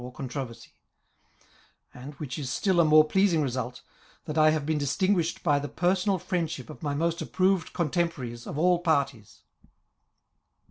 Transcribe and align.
or 0.03 0.11
contro 0.11 0.47
versy; 0.47 0.69
and, 1.93 2.15
which 2.15 2.39
is 2.39 2.49
still 2.49 2.79
a 2.79 2.83
more 2.83 3.03
pleasing 3.05 3.43
result, 3.43 3.83
that 4.25 4.35
I 4.35 4.49
have. 4.49 4.65
been 4.65 4.79
distinguished 4.79 5.43
by 5.43 5.59
the 5.59 5.69
personal 5.69 6.17
friendship 6.17 6.71
of 6.71 6.81
my 6.81 6.95
most 6.95 7.21
approved 7.21 7.71
contemporaries 7.71 8.47
of 8.47 8.57
all 8.57 8.79
parties. 8.79 9.43